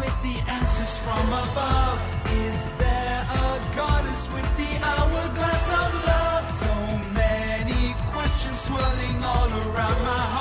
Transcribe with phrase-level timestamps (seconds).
[0.00, 2.00] with the answers from above?
[2.48, 6.46] Is there a goddess with the hourglass of love?
[6.64, 6.74] So
[7.22, 10.39] many questions swirling all around my heart.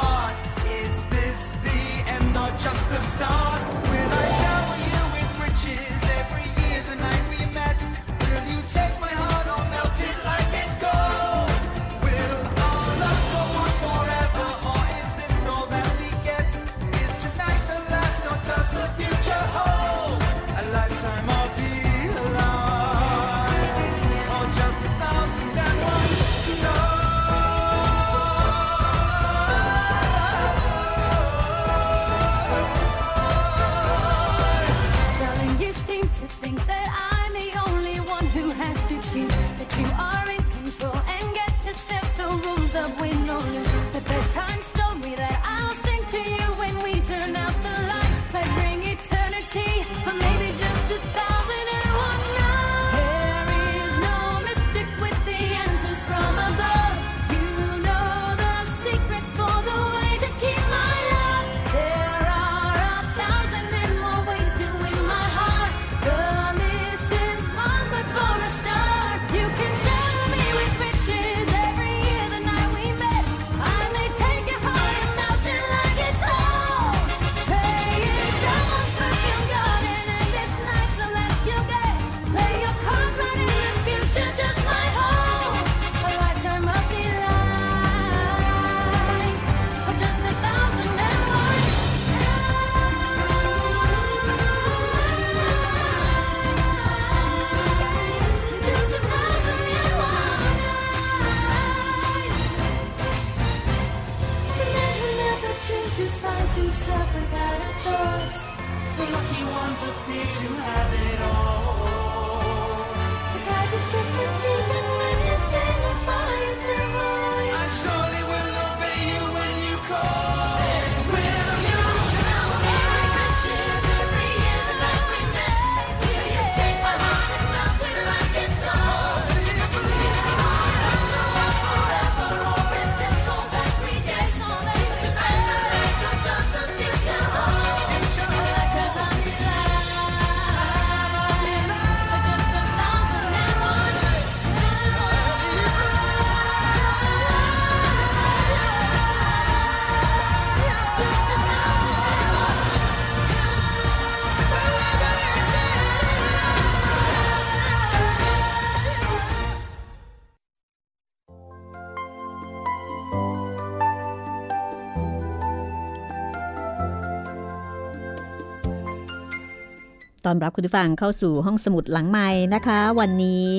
[170.30, 173.54] อนรับคุณผู้ฟังเข้าสู่ห้องสมุดหลังไมค์นะคะ วันนี้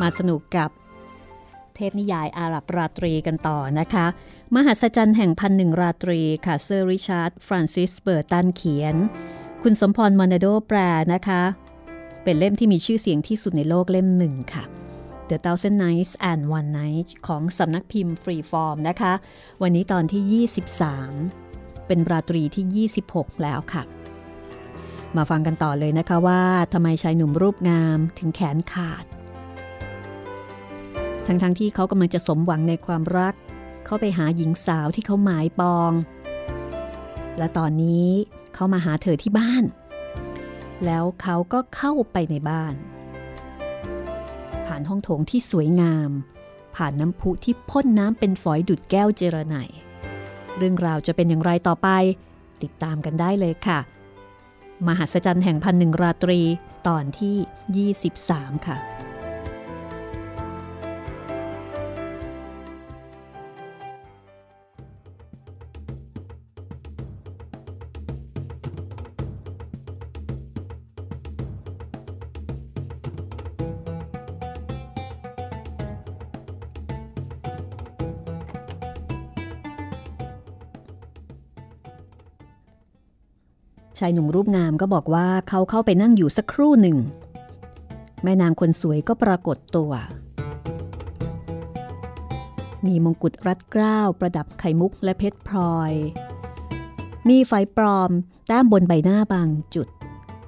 [0.00, 0.70] มาสนุกกับ
[1.74, 4.06] เทพนิยายอาหรับราตรีกันต่อนะคะ
[4.54, 8.96] มหัศจรรย์แห่งพันหนึ่งราตรีค่ะเซอร์ริชาร์ดฟรานซิสเบอร์ตันเขียน
[9.62, 10.78] คุณสมพรมอนโดแปล
[11.14, 11.42] นะคะ
[12.24, 14.64] เป็นเล่มที่มีชื่อเสียงที่สุดในโลกเล่มหนึ่งค่ะ
[15.30, 19.12] The Thousand Nights and One Night ของสำนักพิมพ์ Freeform นะคะ
[19.62, 20.46] วันนี้ตอนที่
[21.26, 23.82] 23 เป็นราตรีที่ 26 แล้วค่ะ
[25.16, 26.42] มาฟังกันต่อเลยนะคะว่า
[26.72, 29.04] ทำไมชายหนุ่มรูปงามถึงแขนขาด
[31.26, 33.34] ทั้งๆทที่เขากำลังจะสมหวังในความรัก
[33.84, 35.92] เขาไปหาหญิงสาวที่เขาหมายปอง
[37.38, 38.08] และตอนนี้
[38.54, 39.64] เขามาหาเธอที่บ้าน
[40.84, 42.74] แล้วเขาก็เข้าไปในบ้าน
[44.66, 46.10] ผ่านห้องโถงที่สวยงาม
[46.76, 49.56] ผ่านน้ำพุที่พ่นน้ำเป็นฝอยดุดแก้วเจรไน
[50.58, 51.88] เรื่องราวจะเป็นอย่างไรต่อไป
[52.62, 53.78] ติดตามกันได้เลยค่ะ
[54.88, 56.40] มหัศจรรย์แห่งพันหนึ่งราตรี
[56.88, 86.96] ตอนที่ 23 ค่ะายหนุ่มรูปงามก็บอกว่าเขาเข้าไปนั่งอยู่สักครู่หนึ่ง
[88.22, 89.92] แม่นางคนสวยก็ปรากฏตัว
[92.86, 95.92] มีมงกุฎรัดเกล้าประดับไข่มุกและเพชรพลอย
[97.28, 98.10] มีไฟปลอม
[98.46, 99.88] แต้มบนใบหน้าบางจุด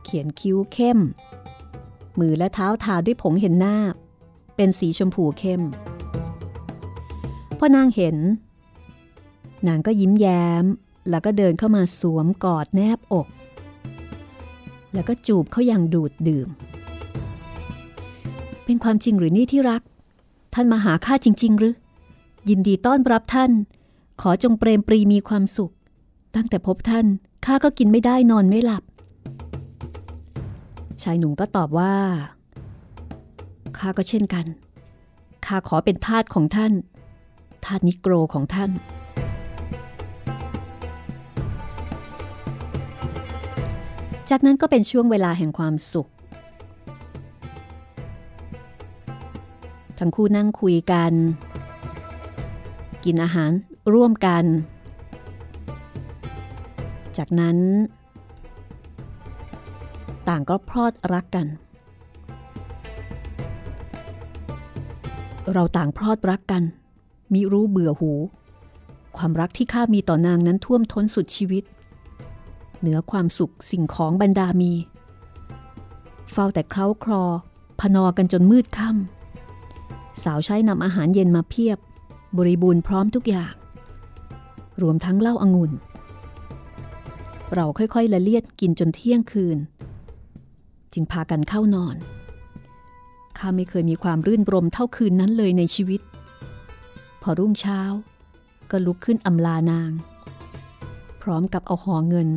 [0.04, 0.98] เขียนคิ้วเข้ม
[2.18, 3.76] มือและเท้าทาด้วยผงเห็นหน้า
[4.56, 5.62] เป็นสีชมพูเข้ม
[7.58, 8.16] พอนางเห็น
[9.66, 10.64] นางก็ยิ้มแย้ม
[11.10, 13.26] แล้วก็เดินเข้ามาสวมกอดแนบอก
[14.96, 16.48] แล้วก็จูบเขาอย่างดูดดื่ม
[18.64, 19.82] เป็นความจริงหรือนี่ที่รัก
[20.54, 21.74] ท่านมาหาข้าจริง ๆ หรือ
[22.48, 23.50] ยินดีต้อนรับท่าน
[24.20, 25.72] ขอจงเปรมปรีมีความสุข
[26.34, 27.06] ตั้งแต่พบท่าน
[27.46, 28.82] ข้าก็กินไม่ได้นอนไม่หลับ
[31.02, 31.94] ชายหนุ่มก็ตอบว่า
[33.78, 34.46] ข้าก็เช่นกัน
[35.46, 36.72] ข้าขอเป็นทาสของท่าน
[37.64, 38.70] ทาสนิโกรของท่าน
[44.30, 46.08] จากนั้นก็เป็นช่วงเวลาแห่งความสุข
[49.98, 51.12] ทั้งคู่นั่งคุยกัน
[53.04, 53.50] กินอาหาร
[53.92, 54.44] ร่วมกัน
[57.18, 57.58] จากนั้น
[60.28, 61.46] ต่างก็พรอดรักกัน
[65.52, 66.62] เราต่างพรอดรักกัน
[67.32, 68.12] มิรู้เบื่อหู
[69.16, 71.64] ความรักที่ข้ามีต่อนางนั้นท่วมท้นสุดชีวิต
[72.80, 74.72] เหนือความสุขสิ่งของบรรดามี
[76.32, 77.24] เฝ้าแต่เคล้าคลอ
[77.80, 81.78] พนอกันจนมืดค่ำสาวใช้นำอาหารเย็นมาเพียบ
[82.36, 83.54] บริบูรณ์พร้อมทุกอย่าง
[84.82, 85.72] รวมทั้งเหล้าอางุ่น
[87.54, 89.58] เราค่อยๆละเลียดกินจนเที่ยงคืน
[90.92, 91.96] จึงพากันเข้านอน
[93.38, 96.00] ข้าไม่เคยมีความรื่นรมเท่าคืนนั้นเลยในชีวิต
[97.22, 97.80] พอรุ่งเช้า
[98.70, 99.90] ก็ลุกขึ้นอำลานาง
[101.22, 102.28] พร้อมกับเอาห่อเงิน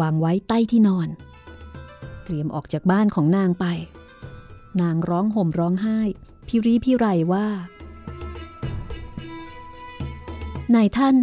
[0.00, 1.08] วางไว้ใต้ที่นอน
[2.24, 3.66] เตรียมออกจากบ้านของนางไป
[4.80, 6.00] นางร้องห่มร้องไห้
[6.46, 7.46] พิรีพิไรว่า
[10.74, 11.16] นายท่าน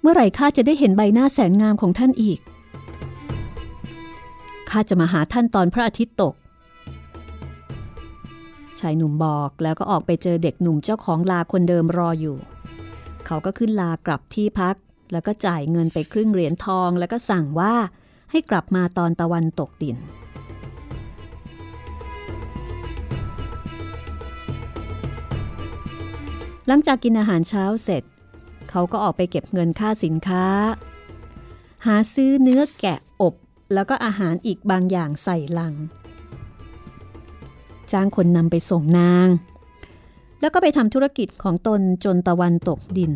[0.00, 2.38] เมื่อไหร่ข้าจะได้เห็นใบหน้าแสนงามของท่านอีก
[4.70, 6.34] ข้าจะมาหาท่านตอนพระอาทิตย์ตก
[8.80, 12.36] ชายหนุ่มบอกแล้วก็ออกไปเจอเด็กหนุ่มเจ้าของลาคนเดิมรออยู่
[13.26, 14.76] เขาก็ขึ้นลากลับที่พัก
[15.12, 17.74] แล้วก็จ่ายเงินไปครึ่งเหรียญทอง แล้วก็สั่งว่า
[18.30, 19.96] ให้กลับมาตอนตะวันตกดิน
[26.66, 28.02] หลังจากกินอาหารเช้าเสร็จ
[28.70, 30.46] เขาก็ออกไปเก็บเงินค่าสินค้า
[31.86, 33.34] หาซื้อเนื้อแกะอบ
[33.74, 35.74] แล้วก็อาหารอีกบางอย่างใส่ลัง
[37.92, 39.28] จ้างคนนำไปส่งนาง
[40.40, 43.12] แล้วก็ไปทำธุรกิจของตนจนตะวันตกดิน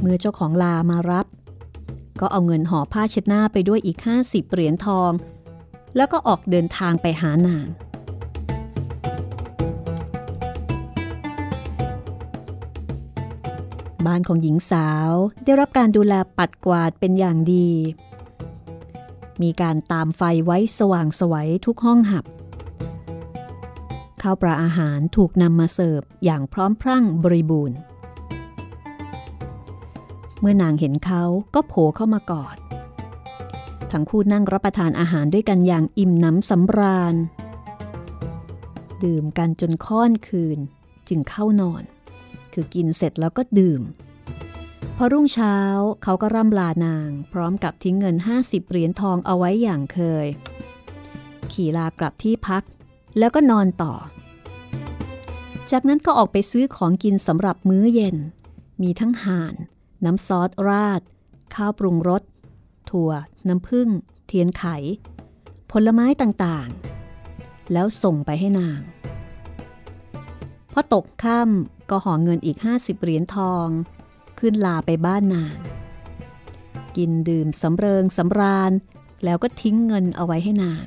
[0.00, 1.26] เมื่อเจ้าของลามารับ
[2.20, 5.12] ก็เอาเงินห่อผ้าเช็ดหน้าไปด้วยอีก 50 เหรียญทอง
[5.96, 7.66] แล้วก็ออกเดินทางไปหานาง
[14.06, 15.12] บ้านของหญิงสาว
[15.44, 17.70] ได้รับการดูแลปัดกวาดเป็นอย่างดี
[19.42, 22.24] มีการตามไฟไว้สว่างสวัยทุกห้องหับ
[24.22, 27.76] ข้าวปลาอาหารถูกนำมาเสิร์ฟอย่างพร้อมพรั่งบริบูรณ์
[30.40, 31.22] เมื่อนางเห็นเขา
[31.54, 32.56] ก็โผล่เข้ามากอด
[33.90, 37.14] ทั้งคู่นั่งรับประทานอาหารด้วยกันอย่างอิ่มหนำสำราญ
[39.04, 40.58] ดื่มกันจนค่อนคืน
[41.08, 41.82] จึงเข้านอน
[42.52, 43.82] คือกินเสร็จแล้วก็ดื่ม
[44.96, 45.56] พอรุ่งเช้า
[46.02, 50.26] เขาก็ร่ำลานาง พร้อมกับทิ้งเงิน 50 เหรียญทองเอาไว้อย่างเคย
[51.52, 52.62] ขี่ลากลับที่พัก
[53.18, 53.94] แล้วก็นอนต่อ
[55.70, 58.16] จากนั้นก็ออกไปซื้อของกินสำหรับมื้อเย็น
[58.82, 59.54] มีทั้งห่าน
[60.04, 61.00] น้ำซอสราด
[61.54, 62.22] ข้าวปรุงรส
[62.90, 63.10] ถั่ว
[63.48, 63.88] น้ำผึ้ง
[64.26, 64.64] เทียนไข
[65.70, 68.80] ผลไม้ต่างๆ แล้วส่งไปให้นาง
[70.72, 73.68] พอตกค่ำก็ห่อเงินอีก 50 เหรียญทอง
[74.38, 75.56] ขึ้นลาไปบ้านนาง
[76.96, 78.72] กินดื่มสำเริงสำราญ
[79.24, 80.84] แล้วก็ทิ้งเงินเอาไว้ให้นาง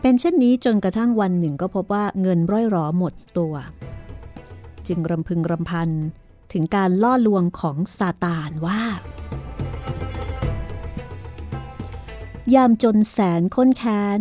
[0.00, 3.54] เป็นเช่นนี้จนกระทั่งวันหนึ่งก็พบว่าเงินร่อยหรอหมดตัว
[4.86, 5.90] จึงรำพึงรำพัน
[6.54, 8.82] ถึงการล่อลวงของซาตานว่า
[12.54, 14.20] ยามจนแสนค้นแค้น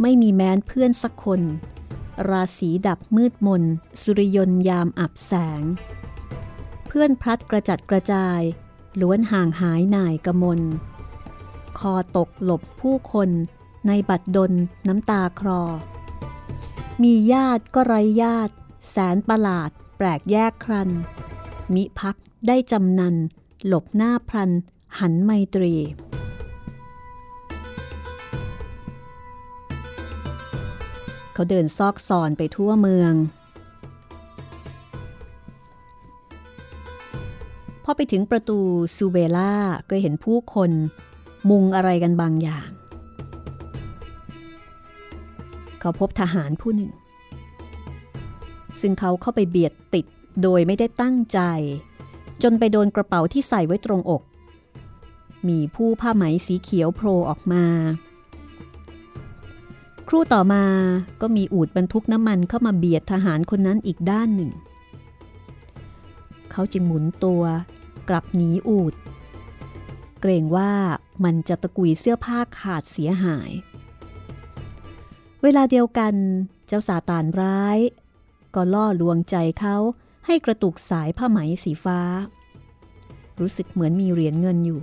[0.00, 1.40] ไม่มีแม้นเพื่อนสักคน
[2.30, 3.62] ราศีดับมืดมน
[4.02, 5.62] สุริยนยามอับแสง
[6.86, 8.40] เพื่อนพลัดกระจัดกระจาย
[9.00, 10.60] ล้วนห่างหายหน่ายกระมน
[11.78, 13.30] คอตกหลบผู้คน
[13.86, 14.52] ในบัดดล
[14.88, 15.62] น้ำตาคลอ
[17.02, 18.54] มีญาติก็ไร้ญาติ
[18.90, 20.90] แสนประหลาดแปลกแยกครัน
[21.76, 22.16] มิพัก
[22.48, 23.14] ได้จำนัน
[23.66, 24.50] หลบหน้าพลัน
[24.98, 25.74] หันไมตรี
[31.34, 33.14] เขาเดินซอกซอนไปทั่วเมือง
[37.84, 38.58] พอไปถึงประตู
[38.96, 39.54] ซูเบล่า
[39.90, 40.70] ก็เห็นผู้คน
[41.50, 42.68] มุงอะไรกันบางอย่าง
[45.80, 46.90] เขาพบทหารผู้หนึ่ง
[48.80, 50.06] ซึ่งเขาเข้าไปเบียดติด
[50.42, 51.40] โดยไม่ได้ตั้งใจ
[52.42, 54.22] จนไปโดนกระเป๋าที่ใส่ไว้ตรงอก
[55.48, 57.64] มีผู้ผ้าไหมสีเขียวโผล่ออกมา
[60.08, 60.64] ครู่ต่อมา
[61.20, 64.50] ก็มีอูดบรรทุกน้ำมันเข้ามาเบียดทหารคนนั้นอีกด้านหนึ่ง
[66.50, 67.42] เขาจึงหมุนตัว
[68.08, 68.94] กลับหนีอูด
[70.20, 70.72] เกรงว่า
[71.24, 73.50] มันจะตะกุยเสื้อผ้าขาดเสียหาย
[75.42, 76.14] เวลาเดียวกัน
[76.66, 77.78] เจ้าซาตานร้าย
[78.54, 79.76] ก็ล่อลวงใจเขา
[80.26, 82.00] ให้กระตุกสายผ้าไหมสีฟ้า
[83.40, 84.82] รู้สึกเหมือนมีเหรียญเงินอยู่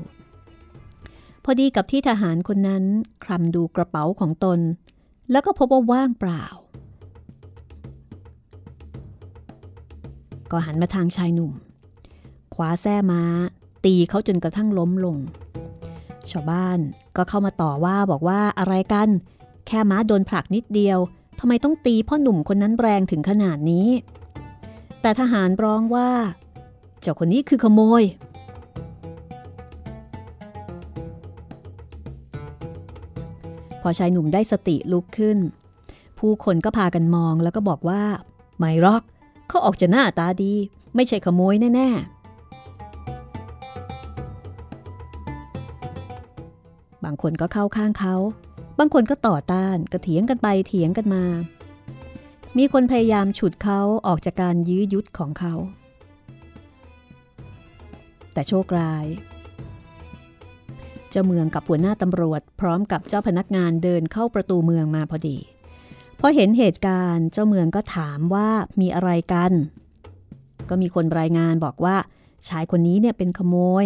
[1.44, 2.84] พอดีกับที่ทหารคนนั้น
[3.24, 4.60] คลำดูกระเป๋าของตน
[5.32, 6.46] แล้วก็พบว่าว่างเปล่า
[10.52, 11.52] ก็หันมาทางชายหนุ่ม
[12.54, 13.24] คว้าแส้ม้า
[13.86, 15.18] ตีเขาจนกระทั่งล้มลง
[16.32, 16.80] ชาวบ้าน
[17.16, 19.10] ก็เข้ามาต่อว่าบอกว่าอะไรกัน
[19.68, 21.00] แค่ม้าโดนผลักนิดเดียว
[21.40, 23.88] ทำไมต้องตีพ่อหนุ่มคนนั้นแรงถึงขนาดนี้
[25.02, 26.10] แต่ทหารร้องว่า
[27.02, 28.04] เจ้าคนนี้คือขโมย
[33.82, 35.38] พอชายหนุ่มได้สติลุกขึ้น
[36.20, 38.02] ผู้คนก็พากันมองแล้วก็บอกว่า
[38.58, 39.04] ไม่รอก
[39.48, 40.54] เขาออกจะหน้าตาดี
[40.96, 42.20] ไม่ใช่ขโมยแน่ ๆ
[47.04, 48.16] บางคนก็เข้าข้างเขา
[48.80, 51.24] บางคนก็ต่อต้านก็เถียงกันไปเถียงกันมา
[52.58, 55.54] มีคนพยายามฉุดเขาออกจากการยื้อยุดของเขา
[58.34, 59.06] แต่โชคร้าย
[61.10, 65.38] เจ้าเมืองกับหัวหน้าตำรวจ พร้อมกับเจ้าพนักงานเดินเข้าประตูเมืองมาพอดี
[66.20, 68.50] พอเห็นเหตุการณ์เจ้าเมืองก็ถามว่า
[68.82, 69.52] มีอะไรกัน
[70.70, 71.96] ก็มีคนรายงานบอกว่า
[72.48, 73.86] ชายคนนี้เนี่ยเป็นขโมย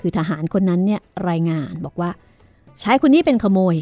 [0.00, 2.10] คือทหารคนนั้นเนี่ยรายงานบอกว่า
[2.82, 3.74] ชายคนนี้เป็นขโมย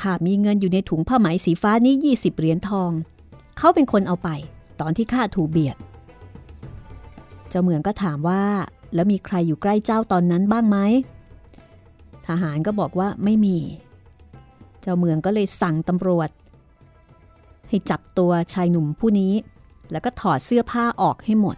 [0.00, 2.90] ข้ามีเงินอยู่ในถุงผ้าไหมสีฟ้านี้ 20 เหรียญทอง
[3.58, 4.28] เขาเป็นคนเอาไป
[4.80, 5.76] ตอนที่ข้าถูกเบียด
[7.48, 8.42] เจ้าเมืองก็ถามว่า
[8.94, 10.78] แล้วมีใครอยู่ใกล้เจ้าตอนนั้นบ้างไหม
[12.26, 13.58] ทหารก็บอกว่าไม่มี
[14.80, 16.30] เจ้าเมืองก็เลยสั่งตำรวจ
[17.68, 19.34] ให้จับตัวชายหนุ่มผู้นี้
[19.90, 21.56] แล้วก็ถอดเสื้อผ้าออกให้หมด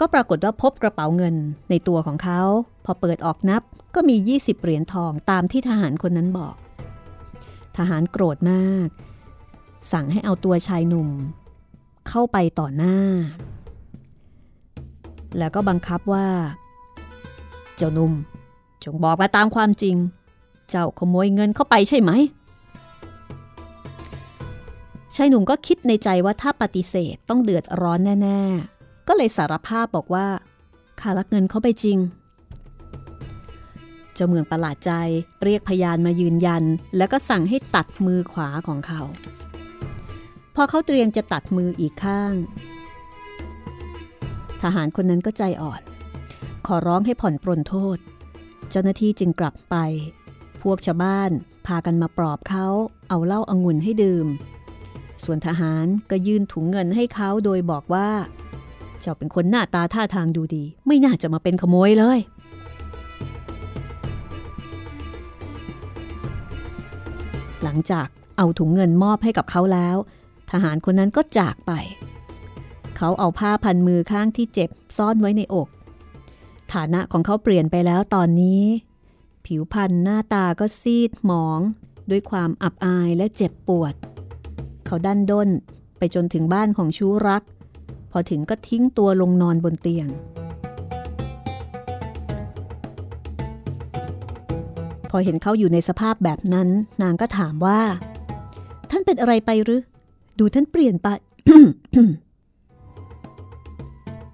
[0.00, 1.34] ก็ปรากฏว่าพบกระเป๋าเงิน
[1.70, 2.40] ในตัวของเขา
[2.84, 3.62] พอเปิดออกนับ
[3.94, 6.54] ก็มี 20 เหรียญทองตามที่ทหารคนนั้นบอก
[7.76, 8.88] ทหารโกรธมาก
[9.92, 11.08] สั่งให้เอาตัวชายหนุ่ม
[12.08, 12.96] เข้าไปต่อหน้า
[15.38, 16.26] แล้วก็บังคับว่า
[17.76, 18.12] เจ้าหนุ่ม
[18.84, 19.96] จงบอกมาตามความจริง
[20.70, 22.10] เจ้าขโมยเงินเข้าไปใช่ไหม
[25.14, 28.79] ชายหนุ่มก็คิดในใจว่าถ้าปฏิเสธต้องเดือดร้อนแน่ ๆ
[29.12, 30.26] ก็เลยสารภาพบอกว่า
[31.00, 31.98] ข้าลักเงินเขาไปจริง
[34.14, 34.92] เจ้าเมืองประหลาดใจ
[35.44, 36.64] เรียกพยานมายืนยัน
[36.96, 39.00] แล้วก็สั่งให้ตัดมือขวาของเขา
[40.54, 42.34] พอเขาเตรียมจะตัดมืออีกข้าง
[44.62, 45.82] ทหารคนนั้นก็ใจอ่อน
[46.66, 47.98] ขอร้องให้ผ่อนปรนโทษ
[48.70, 49.76] เจ้าหน้าที่จึงกลับไป
[50.62, 51.30] พวกชาวบ้าน
[51.66, 52.66] พากันมาปลอบเขา
[53.08, 54.26] เอาเหล้าอางุ่นให้ดื่ม
[55.24, 58.10] ส่วนทหารก็ยื่นถุงเงินให้เขาโดยบอกว่า
[59.00, 62.18] เจ้าเป็นคนหน้าตาท่าทางดูดี ไม่น่าจะมาเป็นขโมยเลย
[67.62, 69.96] หลังจากเอาถุงเงินมอบให้กับเขาแล้ว
[70.50, 71.72] ทหารคนนั้นก็จากไป
[72.96, 75.68] เขาเอาผ้าพันมือข้างที่เจ็บซ่อนไว้ในอก
[76.72, 78.62] ฐานะของเขาเปลี่ยนไปแล้วตอนนี้
[79.46, 81.60] ผิวพรรณหน้าตาก็ซีดหมอง
[82.10, 83.94] ด้วยความอับอายและเจ็บปวด
[84.86, 85.48] เขาดันด้น
[85.98, 87.42] ไปจนถึงบ้านของชู้รัก
[88.10, 90.08] พอถึงก็ทิ้งตัวลงนอนบนเตียง
[95.10, 96.68] พอเห็นเขาอยู่ในสภาพแบบนั้น
[97.02, 97.80] นางก็ถามว่า
[98.90, 99.80] ท่านเป็นอะไรไปหรือ
[100.38, 101.08] ดูท่านเปลี่ยนไป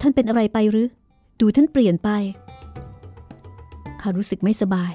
[0.00, 0.86] ท่านเป็นอะไรไปหรือ
[1.40, 2.10] ดูท่านเปลี่ยนไป
[4.00, 4.92] ข้ารู้สึกไม่สบาย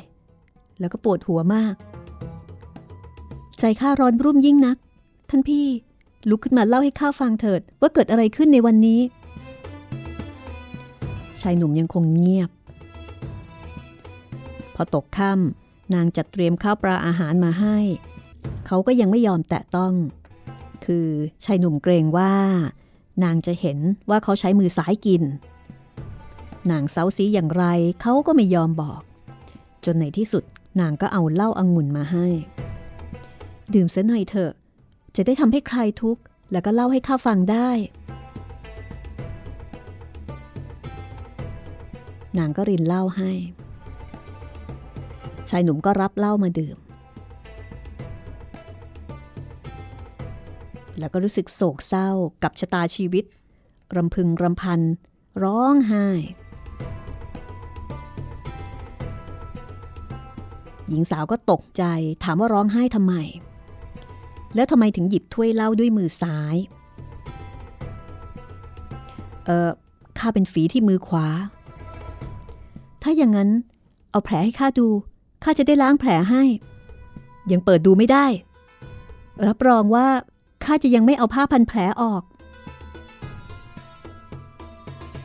[0.79, 1.75] แล้วก็ปวดหัวมาก
[3.59, 4.77] ใจข้าร้อนรุ่มยิ่งนัก
[5.29, 5.65] ท่านพี่
[6.29, 8.99] ลุกขึ้นมาเล่าให้ข้าฟังเถิด ว่าเกิดอะไรขึ้นในวันนี้
[11.41, 12.49] ชายหนุ่มยังคงเงียบ
[14.75, 17.77] พอตกค่ำนางจัดเตรียมข้าวปลาอาหารมาให้
[18.67, 19.93] เขาก็ยังไม่ยอมแตะต้อง
[20.85, 21.07] คือ
[21.45, 22.33] ชายหนุ่มเกรงว่า
[23.23, 23.77] นางจะเห็น
[24.09, 25.23] ว่าเขาใช้มือซ้ายกิน
[26.71, 27.65] นางเซาซีอย่างไร
[28.01, 29.01] เขาก็ไม่ยอมบอก
[29.85, 30.43] จนในที่สุด
[30.79, 32.27] นางก็เอาเหล้าอางุ่นมาให้
[33.73, 34.51] ดื่มซะหน่อยเถอะ
[35.15, 37.69] จะได้ทำให้ใครทุกข์แล้วก็เล่าให้ข้าฟังได้
[42.37, 43.31] นางก็รินเหล้าให้
[45.49, 46.77] ชายหนุ่มก็รับเหล้ามาดื่ม
[50.99, 52.09] แล้วก็รู้สึกโศกเศร้า
[52.43, 53.25] กับชะตาชีวิต
[53.95, 54.81] รำพึงรำพัน
[55.43, 56.07] ร้องไห้
[60.89, 61.83] หญิงสาวก็ตกใจ
[62.23, 63.13] ถามว่าร้องไห้ทำไม
[64.55, 66.55] แล้วทำไมถึงหยิบถ้วยเหล้าด้วยมือซ้าย
[69.45, 69.69] เออ
[70.19, 71.27] ข้าเป็นฝีที่มือขวา
[73.03, 73.49] ถ้าอย่างนั้น
[74.11, 74.87] เอาแผลให้ข้าดู
[75.43, 76.43] ข้าจะได้ล้างแผลให้
[77.51, 78.25] ยังเปิดดูไม่ได้
[79.47, 80.07] รับรองว่า
[80.63, 82.23] ข้าจะยังไม่เอาผ้าพันแผลออก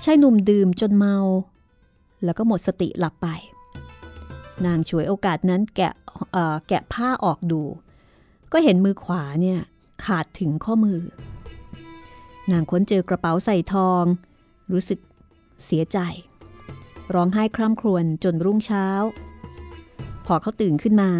[0.04, 1.16] ชายหนุ่มดื่มจนเมา
[2.24, 3.26] แล้วก็หมดสติหลับไป
[4.66, 5.92] นางฉวยโอกาสนั้นแกะ
[6.68, 7.62] แกะผ้าออกดู
[8.52, 9.60] ก็เห็นมือขวาเนี่ย
[10.04, 11.00] ขาดถึงข้อมือ
[12.50, 14.04] นางค้นเจอกระเป๋าใส่ทอง
[14.72, 14.98] รู้สึก
[15.64, 15.98] เสียใจ
[17.14, 18.86] ร้องไห้คร่ำครวญจนรุ่งเช้า
[20.26, 21.12] พอเขาตื่นขึ้นมา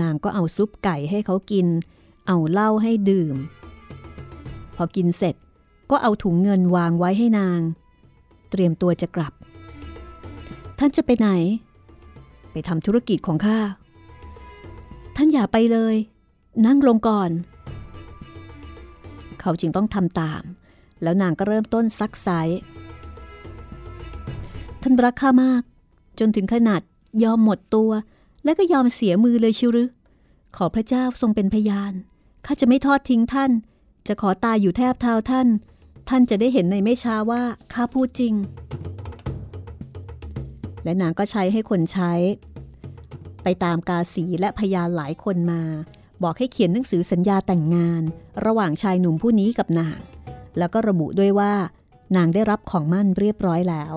[0.00, 1.66] นางก็เอาซุปไก่ให้เขากิน
[2.26, 3.36] เอาเหล้าให้ดื่ม
[4.76, 5.34] พอกินเสร็จ
[5.90, 7.60] ก็เอาถุงเงินวางไว้ให้นาง
[8.50, 9.32] เตรียมตัวจะกลับ
[10.78, 11.28] ท่านจะไปไหน
[12.52, 13.58] ไปทำธุรกิจของข้า
[15.16, 15.96] ท่านอย่าไปเลย
[16.66, 17.30] นั่งลงก่อน
[19.40, 20.42] เขาจึงต้องทำตาม
[21.02, 22.28] แล้วนางก็เริ่มต้นซักไซ
[24.82, 25.62] ท่านรักข้ามาก
[26.18, 26.80] จนถึงขนาด
[27.24, 27.90] ยอมหมดตัว
[28.44, 29.90] และก็ยอมเสียมือเลยชิวหรือ
[30.56, 31.92] ขอพระเจ้าทรงเป็นพยาน
[32.46, 33.50] ข้าจะไม่ทอดทิ้งท่าน
[34.06, 35.48] จะขอตายอยู่แทบเท้าท่าน
[36.08, 37.42] ท่านจะได้เห็นในไม่ช้าว่า
[37.72, 38.34] ข้าพูดจริง
[40.84, 42.12] และนางก็ใช้ให้คนใช้
[43.42, 45.62] ไปตามกาสีและพยานหลายคนมา
[46.22, 48.02] บอกให้เขียนหนังสือสัญญาแต่งงาน
[48.44, 49.98] ระหว่างชายหนุ่มผู้นี้กับนาง
[50.58, 51.52] แล้วก็ระบุด้วยว่า
[52.16, 53.94] นางได้รับของมั่นเรียบร้อยแล้ว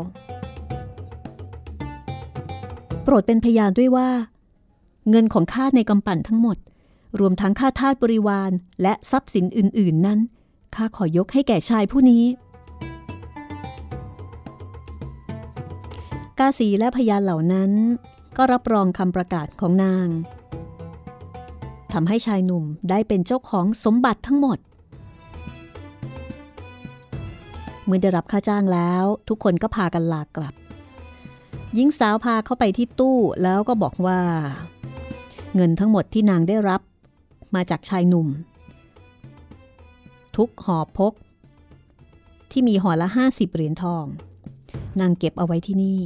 [3.03, 4.09] โปรดเป็นพยานด้วยว่า
[5.09, 6.57] เงินของข้าในกำปั่นทั้งหมด
[7.19, 10.19] รวมทั้งค่าทาสบริวารและทรัพย์สินอื่น ๆ นั้น
[10.75, 12.23] ข้าขอยกให้แก่ชายผู้นี้
[16.39, 17.71] กาสีและพยานเหล่านั้น
[18.37, 20.07] ก็รับรองคำประกาศของนาง
[21.97, 24.59] ทำให้ชายหนุ่มได้เป็นเจ้าของสมบัติทั้งหมด
[27.85, 30.53] เมื่อได้รับค่าจ้างแล้ว ทุกคนก็พากันลากลับ
[31.73, 34.19] หญิงสาวพาเข้าไปที่ตู้แล้วก็บอกว่า
[35.55, 36.81] เงินทั้งหมดที่นางได้รับ
[37.55, 38.27] มาจากชายหนุ่ม
[40.37, 41.13] ทุกหอพก
[42.51, 44.05] ที่มีห่อละ50เหรียญทอง
[44.99, 45.99] นางเก็บเอาไว้ที่นี่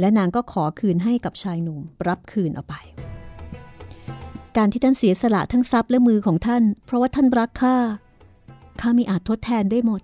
[0.00, 2.76] และนางก็ขอคืนให้กับชายหนุ่มรับคืนเอาไป
[4.58, 7.76] การที่ท่านเสียสละทั้งทรัพย์และมือของท่าน เพราะว่าท่านรักข้า
[8.80, 10.02] ข้ามีอาจทดแทนได้หมด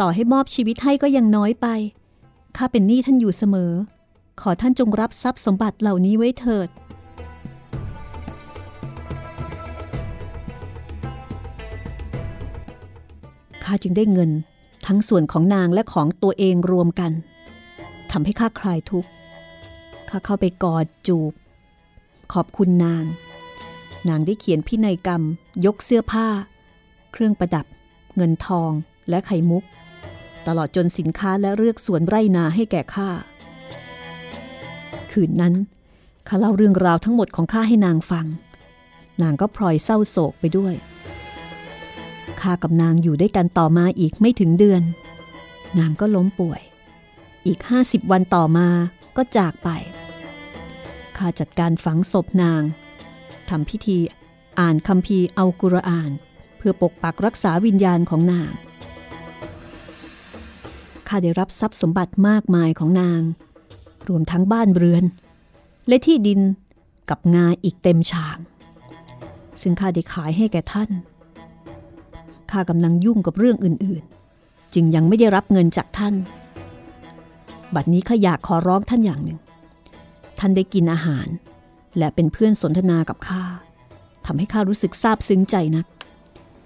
[0.00, 1.66] ต่อให้มอบชีวิตให้ก็ยังน้อยไป
[2.56, 3.72] ข้าเป็นหนี้ท่านอยู่เสมอ
[4.40, 6.68] ขอท่านจงรับทรัพย์สมบัติเหล่านี้ไว้เถิด
[13.64, 14.30] ข้าจึงได้เงิน
[14.86, 17.12] ทั้งส่วนของนางและของตัวเองรวมกัน
[18.12, 19.10] ทำให้ข้าคลายทุกข์
[20.08, 21.32] ข้าเข้าไปกอดจูบ
[22.32, 23.06] ขอบคุณนาง
[24.08, 25.22] นางได้เขียนพินัยกรรม
[25.66, 26.28] ยกเสื้อผ้า
[27.12, 27.66] เครื่องประดับ
[28.16, 28.70] เงินทอง
[29.08, 29.64] และไข่มุก
[30.46, 33.08] ตลอดจนสินค้าและเลือกสวนไร่นาให้แก่ข้า
[35.12, 35.54] คืนนั้น
[36.28, 38.26] ข้าเล่าเรื่องราวทั้งหมดของข้าให้นางฟัง
[39.22, 40.74] นางก็พลอยเศร้าโศกไปด้วย
[42.40, 44.82] ข้ากับนางอยู่ด้วยกันต่อมาอีกไม่ถึงเดือน
[45.78, 46.60] นางก็ล้มป่วย
[47.46, 48.68] อีกห้าสิบวันต่อมา
[49.16, 49.68] ก็จากไป
[51.16, 52.62] ข้าจัดการฝังศพนาง
[53.50, 53.98] ทำพิธี
[54.60, 56.10] อ่านคำพีเอากุรอาน
[56.56, 58.52] เพื่อปกปักรักษาวิญญาณของนาง
[61.08, 63.22] ข้าได้รับทรัพย์สมบัติมากมายของนาง
[64.08, 65.04] รวมทั้งบ้านเรือน
[65.88, 66.40] และที่ดิน
[67.10, 68.38] กับงาอีกเต็มชาง
[69.60, 70.90] ซึ่งข้าได้ขายให้แก่ท่าน
[72.50, 76.14] ข้ากำลังยุ่งกับเรื่องอื่นๆ จึงยังไม่ได้รับเงินจากท่าน
[77.74, 79.38] บัดนี้ข้าอยากขอร้องท่านอย่างหนึ่ง
[80.38, 81.26] ท่านได้กินอาหาร
[81.98, 83.42] และเป็นเพื่อนสนทนากับข้า
[84.26, 85.86] ทำให้ข้ารู้สึกซาบซึ้งใจนัก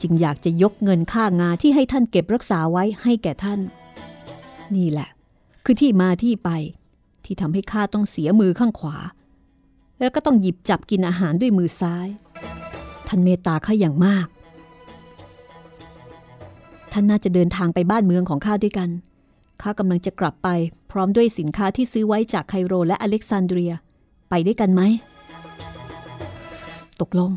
[0.00, 3.60] จึงอยากจะยกเงินค่างาที่ให้ท่านเก็บรักษาไว้ให้แก่ท่าน
[4.76, 5.08] นี่แหละ
[5.64, 6.50] คือที่มาที่ไป
[7.24, 8.96] ที่ทำให้ข้าต้องเสียมือข้างขวา
[9.98, 12.08] แล้วก็ต้องหยิบจับกินอาหารด้วยมือซ้าย
[13.08, 14.26] ท่านเมตตาข้าอย่างมาก
[16.92, 18.90] ท่านน่าจะเดินทางไปบ้านเมืองของข้าด้วยกัน
[19.62, 20.48] ข้ากำลังจะกลับไป
[20.90, 23.72] พร้อมด้วยสินค้าที่ซื้อไว้จากไคโรและอเล็กซานเดรีย
[24.30, 24.82] ไปด้วยกันไหม
[27.00, 27.30] ตกลง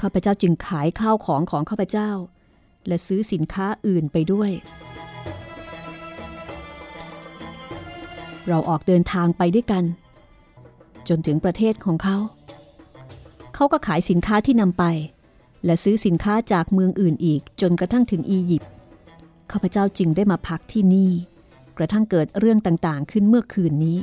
[0.00, 2.10] ข้าพเจ้าจึงขายข้าวของของข้าพเจ้า
[2.86, 4.50] และซื้อสินค้าอื่นไปด้วย
[8.48, 9.84] เราออกเดินทางไปด้วยกัน
[11.08, 12.16] จนถึงประเทศของเขา
[13.54, 14.84] เขาก็ขายสินค้าที่นำไป
[15.64, 18.70] และซื้อสินค้าจากเมืองอื่นอีกจนกระทั่งถึงอียิปต์
[19.52, 21.12] ข้าพเจ้าจึงได้มาพักที่นี่
[21.78, 23.98] กระทั่งเกิดเรื่องต่างๆ ขึ้นเมื่อคืนนี้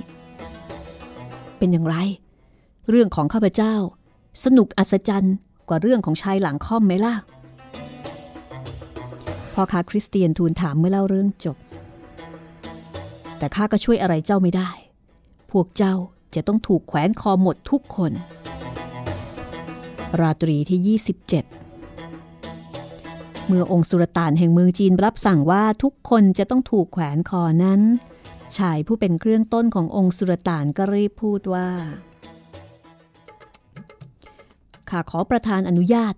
[1.60, 1.96] เป็นอย่างไร
[2.90, 3.76] เรื่องของข้าพเจ้า
[4.44, 5.36] สนุกอัศจรรย์
[5.70, 7.16] กว่าเรื่องของชายหลังค่อมไหมล่ะ
[9.54, 11.58] พ่อค้าคริสเตียนทูลถามเมื่อเล่าเรื่องจบ
[13.38, 14.70] แต่ข้าก็ช่วยอะไรเจ้าไม่ได้
[15.52, 15.96] พวกเจ้า
[16.36, 18.12] จะต้องถูกแขวนคอหมดทุกคน
[20.20, 21.28] ราตรีที่ 27
[23.48, 27.82] เมื่อองค์สุรต่านแห่งเมืองจีนรับสั่งว่าทุกคนจะต้องถูกแขวนคอนั้น
[28.58, 31.70] ชายผู้เป็นเครื่องต้นขององค์สุรต่านก็รีบพูดว่า
[34.90, 36.14] ข้าขอประธานอนุญาต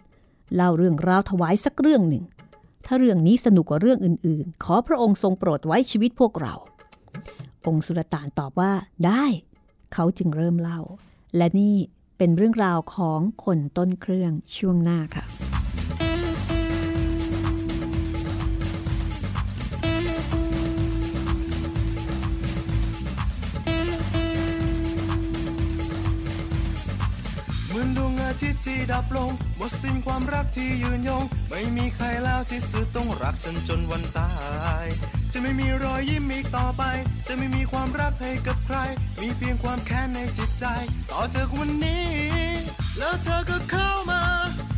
[0.55, 2.23] เล่าเรื่องราวถวายสักเรื่องหนึ่ง
[2.85, 6.55] ถ้าเรื่องนี้สนุกกว่าเรื่องอื่นๆ ขอพระองค์ทรงโปรดไว้ชีวิตพวกเรา
[7.67, 8.71] องค์สุรต่านตอบว่า
[9.05, 9.25] ได้
[9.93, 10.79] เขาจึงเริ่มเล่า
[11.37, 11.75] และนี่
[12.17, 15.50] เป็นเรื่องราวของคนต้นเครื่องช่วงหน้าค่ะ
[28.31, 34.31] อาทิตย์ที่ดับลงหมดสิ้นความรักที่ยืนยง ไม่มีใครแล้วที่สุดต้องรักฉันจนวันตา
[34.83, 34.85] ย
[35.31, 36.83] จะไม่มีรอยยิ้มอีกต่อไป
[37.27, 38.77] จะไม่มีความรักให้กับใคร
[39.19, 40.65] มีเพียงความแค้นในจิตใจ
[41.11, 42.09] ต่อจากวันนี้
[42.97, 44.23] แล้วเธอก็เข้ามา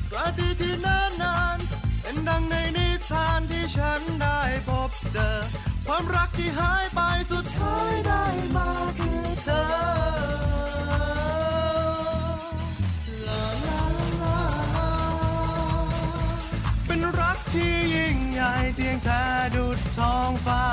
[0.09, 5.29] ตราตรีที่นานนานๆเป็นดังในนิทานที่ฉันได้พบเจอ
[5.87, 6.99] ความรักที่หายไป
[7.31, 8.23] สุดท้ายได้
[8.55, 10.62] มาคือเธอ
[17.53, 19.23] ที่ยิ่งใหญ่เทียงแท้
[19.55, 20.65] ดุดท้องฟ้า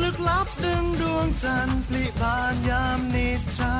[0.00, 3.78] ลึกลับดึงดวงจันทร์ปลิบานยามนิทรา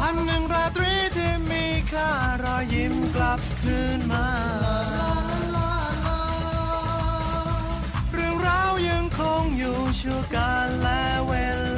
[0.00, 2.10] พันหนึ่งราตรีที่มีค่า
[2.44, 4.28] รอยยิ้มกลับคืนมา
[8.12, 11.34] เรื่องราวยังคงอยู่ชั่วการและเว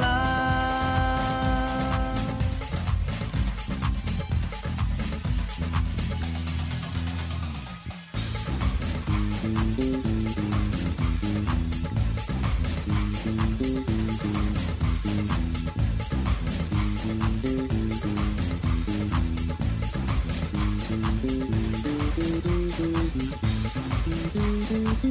[25.01, 25.09] แล้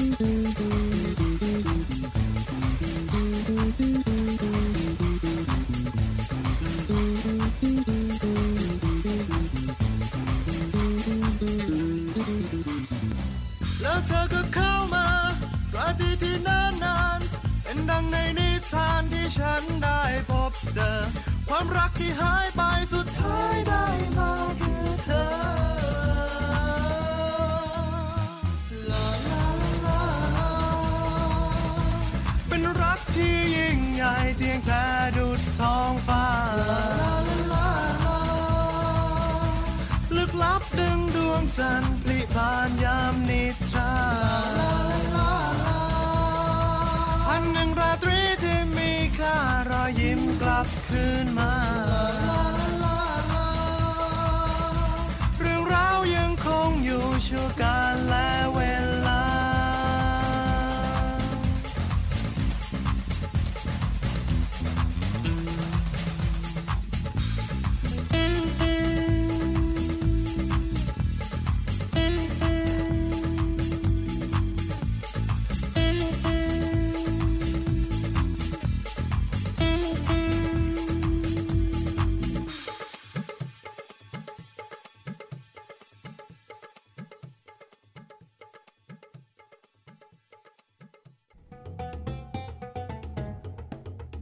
[13.96, 15.07] วเธอก็เข้ามา
[15.74, 20.90] ราตรีที่นานนานๆเป็นดังในนิทานที่ฉันได้พบเจอ
[21.48, 22.49] ความรักที่หาย
[41.61, 41.99] ด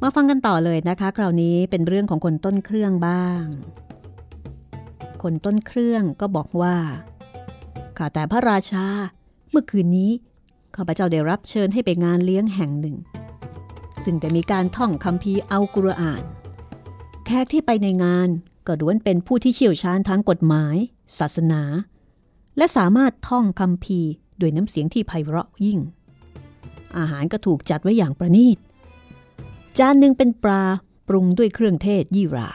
[0.03, 3.45] มาฟังกันต่อเลยนะคะ คราวนี้เป็นเรื่องของคนต้นเครื่องบ้าง
[5.23, 6.77] คนต้นเครื่องก็บอกว่า
[7.99, 8.87] ข้าแต่พระราชา
[9.51, 10.11] เมื่อคืนนี้
[10.77, 12.97] ข้าพเจ้าได้รับเชิญให้ไปงานเลี้ยงแห่งหนึ่ง
[14.05, 16.23] ซึ่งได้มีการท่องคัมภีร์อัลกุรอาน
[17.25, 18.29] แขกที่ไปในงาน
[18.67, 20.77] ก็ล้วนเป็นผู้ที่เชี่ยวชาญทางกฎหมาย
[21.19, 21.63] ศาสนา
[22.57, 24.01] และสามารถท่องคำพี
[24.41, 25.79] ด้วยน้ำเสียงที่ไพเราะยิ่ง
[26.99, 28.59] อาหารก็ถูกจัดไว้อย่างประณีต
[29.79, 30.63] จานหนึ่งเป็นปลา
[31.09, 32.51] ปรุงด้วยเครื่องเทศยี่รา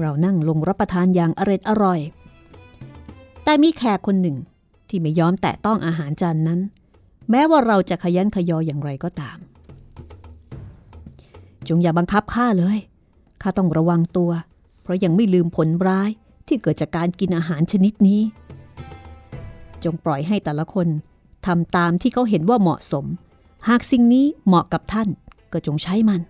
[0.00, 2.00] เรานั่งลงรับประทานอย่างอร็ดอร่อย
[3.44, 4.36] แต่มีแขกคนหนึ่ง
[4.88, 6.60] ที่ไม่ยอมแตะต้องอาหารจานนั้น
[7.30, 9.38] แม้ว่าเราจะขยันขยออย่างไรก็ตาม
[11.68, 12.78] จงอย่าบังคับข้าเลย
[13.42, 14.30] ข้าต้องระวังตัว
[14.82, 16.10] เพราะยังไม่ลืมผลร้าย
[16.46, 18.20] ที่เกิดจากการกินอาหารชนิดนี้
[19.84, 20.88] จงปล่อยให้แต่ละคน
[21.46, 23.06] ทำตามที่เขาเห็นว่าเหมาะสม
[23.68, 25.08] หากสิ่งนี้เหมาะกับท่าน
[25.52, 26.20] ก็จงใช้มัน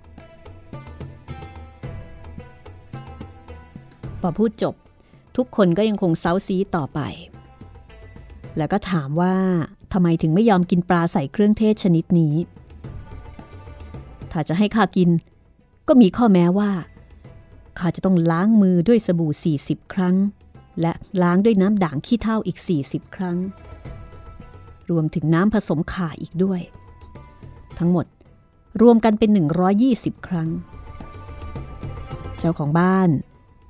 [4.21, 4.75] พอพูดจบ
[5.37, 7.01] ทุกคนก็ยังคงเซาซีต่อไป
[8.57, 9.35] แล้วก็ถามว่า
[9.93, 12.35] ทำไมถึงไม่ยอมกินปลาใส่เครื่องเทศชนิดนี้
[14.33, 15.11] ถ้าจะให้ข้ากิน
[15.89, 16.71] ก็มีข้อแม้ว่า
[17.79, 20.17] ข้าจะต้องล้างมือด้วยสบู่ 40 ครั้ง
[20.81, 23.39] และล้างด้วยน้ำด่างขี้เถ้าอีก 40 ครั้ง
[24.91, 26.61] รวมถึงน้ำผสมข่าอีกด้วย
[27.79, 28.07] ทั้งหมด
[28.81, 29.31] รวมกันเป็น
[29.79, 30.51] 120 ครั้ง
[32.39, 33.11] เจ้าของบ้าน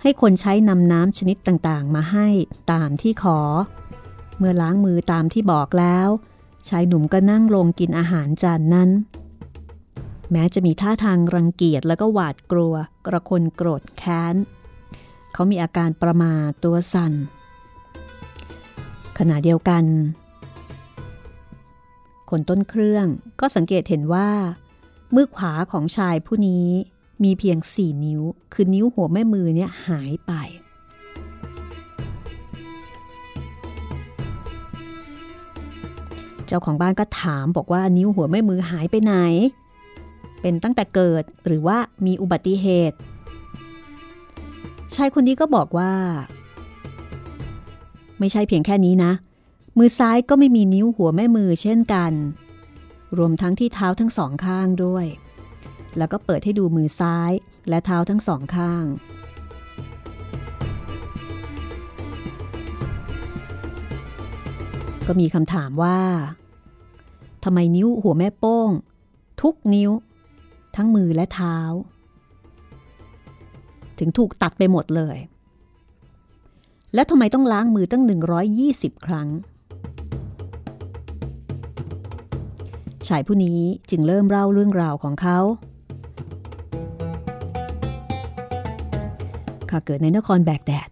[0.03, 2.29] ให้คนใช้นำน้ำชนิดต่างๆ มาให้
[2.73, 3.39] ตามที่ขอ
[4.39, 6.09] เมื่อล้างมือตามที่บอกแล้ว
[6.69, 8.91] ชายหนุ่มก็นั่งลงกินอาหารจานนั้น
[10.33, 12.75] แม้จะมีท่าทางรังเกียจแล้วก็หวาดกลัว
[13.07, 14.37] กระคนโกรธแค้น
[15.33, 16.33] เขามีอาการประมา
[16.65, 17.13] ตัวสัน่น
[19.19, 19.85] ขณะเดียวกัน
[22.31, 23.07] คนต้นเครื่อง
[23.41, 24.31] ก็สังเกตเห็นว่า
[25.15, 26.69] มือขวาของชายผู้นี้
[27.25, 30.33] มีเพียงสี่นิ้ว คือนิ้วหัวแม่มือเนี่ยหายไป
[36.47, 39.15] เจ้าของบ้านก็ถามบอกว่านิ้วหัวแม่มือหายไปไหน
[40.41, 42.97] เป็นตั้งแต่เกิดหรือว่ามีอุบัติเหตุ
[44.95, 45.93] ชายคนนี้ก็บอกว่า
[48.19, 49.13] ไม่ใช่เพียงแค่นี้นะ
[49.79, 52.13] มือซ้ายก็ไม่มีนิ้วหัวแม่มือเช่นกัน
[53.19, 55.07] รวมทั้งที่เท้าทั้งสองข้างด้วย
[55.99, 57.33] แล้วก็เปิดให้ดูมือซ้าย
[57.69, 58.85] และเท้าทั้งสองข้าง
[65.07, 66.01] ก็มีคำถามว่า
[67.45, 68.71] ทำไมนิ้วหัวแม่โป้ง
[69.43, 69.91] ทุกนิ้ว
[70.77, 71.59] ทั้งมือและเท้า
[73.99, 75.17] ถึงถูกตัดไปหมดเลย
[76.95, 78.03] และทำไมต้องล้างมือตั้ง
[78.55, 79.29] 120 ครั้ง
[83.09, 83.61] ชายผู้นี้
[83.91, 85.39] จึงเริ่มเล่าเรื่องราวของเขา
[89.71, 90.89] ข้าเกิดในนครแบกแดด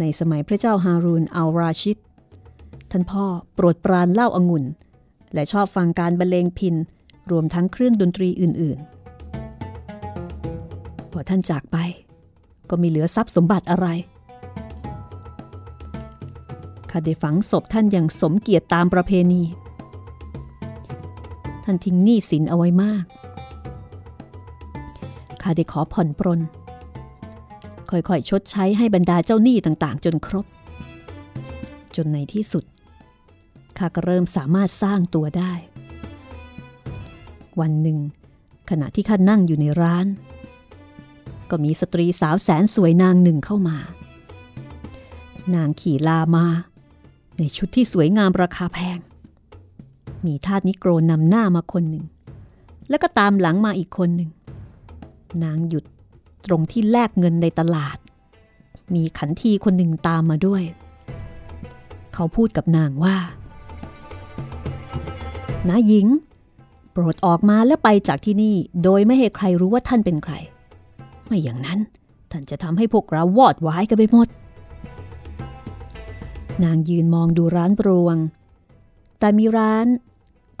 [0.00, 1.96] ในสมัยพระเจ้าฮารูนอัลราชิด
[2.90, 4.64] ท่านพ่อโปรดปรานเล่าองุ่น
[5.34, 6.74] และชอบฟังการบรรเลงพิน
[7.30, 8.78] รวมทั้งเครื่องดนตรีอื่น
[10.20, 11.76] ๆ พอท่านจากไป
[12.70, 13.86] ก็มีเหลือทรัพย์สมบัติอะไร
[16.90, 19.42] ข้าได้ฝังศพท่านอย่างสมเกียรติตามประเพณี
[21.70, 23.04] ท่านทิ้งหนี้สินเอาไว้มาก
[25.42, 26.40] ข้าได้ขอผ่อนปรน
[27.90, 30.46] ค่อยๆ ชดใช้ให้บรรดาเจ้าหนี้ต่างๆ จนครบ
[31.96, 32.64] จนในที่สุด
[33.78, 35.52] ข้าก็เริ่มสามารถสร้างตัวได้
[37.60, 37.98] วันหนึ่ง
[38.70, 40.06] ขณะที่ข้านั่งอยู่ในร้าน
[41.50, 43.78] ก็มีสตรีสาวแสนสวยนางหนึ่งเข้ามา
[45.54, 46.46] นางขี่ลามา
[47.38, 49.00] ในชุดที่สวยงามราคาแพง
[50.26, 52.04] มีทาสนิโกรนำหน้ามาคนหนึ่ง
[52.88, 54.30] แล้วก็ตามหลังมาอีกคนหนึ่ง
[55.44, 55.84] นางหยุด
[56.46, 57.98] ตรงที่แลกเงินในตลาด
[58.94, 60.62] มีขันทีคนหนึ่งตามมาด้วย
[62.14, 63.16] เขาพูดกับนางว่า
[65.68, 66.06] นาหญิง
[66.92, 68.54] โปรดออกมาแล้วไปจากที่นี่
[68.84, 70.34] โดยไม่ให้ใครรู้ว่าท่านเป็นใคร
[71.26, 71.78] ไม่อย่างนั้น
[72.30, 74.28] ท่านจะทำให้พวกเราวอดวายกันไปหมด
[76.64, 78.16] นางยืนมองดูร้านปรวง
[79.18, 79.86] แต่มีร้าน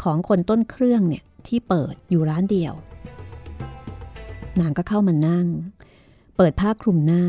[0.02, 2.74] ของคนต้นเครื่องเนี่ยที่เปิดอยู่ร้านเดียว
[4.60, 5.46] นางก็เข้ามานั่ง
[6.36, 7.24] เปิดผ้าคลุมหน้า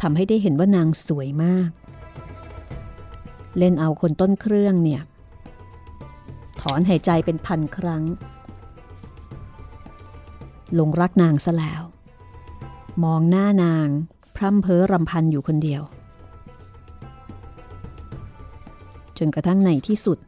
[0.00, 1.70] ทำให้ได้เห็นว่านางสวยมาก
[3.58, 5.02] เล่นเอาคนต้นเครื่องเนี่ย
[6.60, 8.04] ถอนหายใจเป็นพันครั้ง
[10.74, 11.82] หลงรักนางซะแล้ว
[13.04, 13.86] มองหน้านาง
[14.36, 15.82] พร่ำเพ้อรำพันอยู่คนเดียว
[19.18, 20.18] จนกระทั่งในที่สุด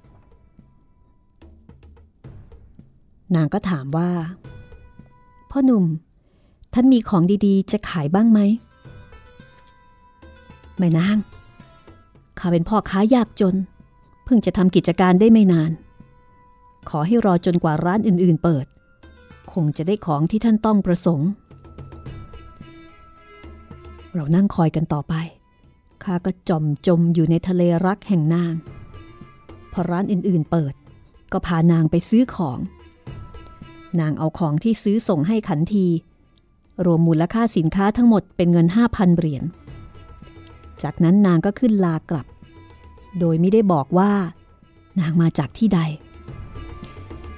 [3.37, 4.11] นางก็ถามว่า
[5.51, 5.85] พ่อหนุ่ม
[6.75, 8.40] ท่านมีของดีๆ จะขายบ้างไหม
[10.79, 11.18] แม่นาง
[12.38, 13.57] ข้าเป็นพ่อค้ายากจน
[14.25, 15.71] เพิ่งจะทำกิจการได้ไม่นาน
[16.88, 18.66] ขอให้รอจนกว่าร้านอื่นๆเปิด
[19.53, 21.29] คงจะได้ของที่ท่านต้องประสงค์
[24.14, 25.14] เรานั่งคอยกันต่อไป
[26.05, 28.55] ข้าก็จมจมอยู่ในทะเลรักแห่งนาง
[29.73, 30.75] พอร้านอื่นๆเปิด
[31.33, 32.59] ก็พานางไปซื้อของ
[34.01, 35.87] นางเอาของที่ซื้อส่งให้ขันที
[36.85, 39.45] รวมมูลค่าสินค้าทั้งหมดเป็นเงิน 5,000 เหรียญ
[40.83, 42.27] จากนั้นนางก็ขึ้นลากลับ
[43.19, 44.13] โดยไม่ได้บอกว่า
[45.01, 45.81] นางมาจากที่ใด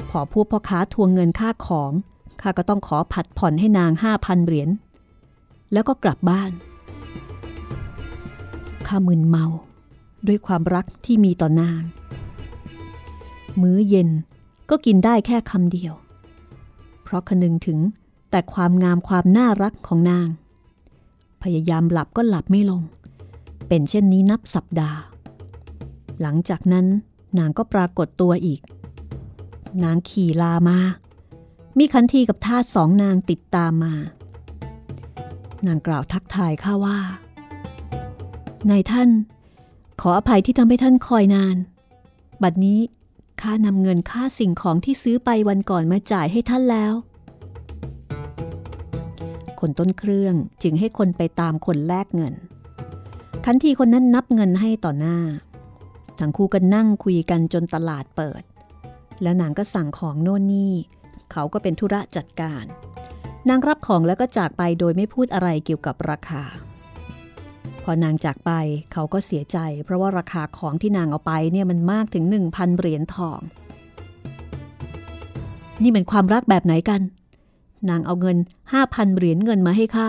[0.09, 1.93] พอพวกพ่อค้าทวงเงินค่าของ
[2.41, 3.91] ข้าก็ต้องขอผัดผ่อนให้นาง
[4.21, 4.69] 5,000 เหรียญ
[5.73, 6.51] แล้วก็กลับบ้าน
[8.87, 9.47] ข้ามึนเมา
[10.27, 11.83] ด้วยความรักที่มีต่อนาง
[13.61, 14.09] มื้อเย็น
[14.71, 15.95] ก็กินได้แค่คำเดียว
[17.15, 17.79] ราะคนึงถึง
[18.31, 20.29] แต่ความงามความน่ารักของนาง
[21.43, 22.83] พยายามหลับก็หลับไม่ลง
[23.69, 24.99] เป็นเช่นนี้นับสัปดาห์
[26.21, 26.87] หลังจากนั้น
[27.39, 28.61] นางก็ปรากฏตัวอีก
[29.85, 30.79] นางขี่ลามา
[31.79, 33.95] มีขันทีกับท่าสสองนางติดตามมา
[35.67, 36.99] นางกล่าวทักทายข้าว่า
[38.71, 39.09] นายท่าน
[40.01, 41.57] ขออภัยที่ทำให้ท่านคอยนาน
[42.43, 42.79] บัดนี้
[43.41, 46.95] ข้านำเงินค่าสิ่งของที่ซื้อไปวันก่อนมาจ่ายให้ท่านแล้ว
[49.61, 52.35] คนต้นเครื่องจึงให้คนไปตามคนแลกเงิน
[53.45, 55.19] คันทีคนนั้นนับเงินให้ต่อหน้า
[56.19, 58.43] ทั้งคู่ก็นั่งคุยกันจนตลาดเปิด
[59.23, 60.73] แล้วนางก็สั่งของโน่นนี่
[61.33, 62.65] เขาก็เป็นธุระจัดการ
[63.49, 66.45] นางรับของแล้วก็จากไปโดยไม่พูดอะไรเกี่ยวกับราคา
[67.85, 68.51] พอนางจากไป
[68.93, 73.41] เขาก็เสียใจ เพราะว่าราคาของที่นางเอาไปเนี่ยมันมากถึง 1,000 เหรียญทอง
[75.83, 77.01] นี่เป็นความรักแบบไหนกัน
[77.91, 78.37] นางเอาเงิน
[78.77, 80.09] 5,000 เหรียญเงินมาให้ข้า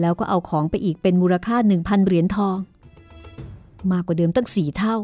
[0.00, 2.56] แล้วก็เอาของไปอีกเป็นมูลค่า 1,000 เหรียญทอง
[3.90, 4.96] มากกว่าเดิมตั้งสี่เท่า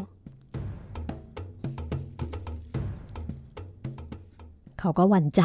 [4.80, 5.42] เขาก็หวั่นใจ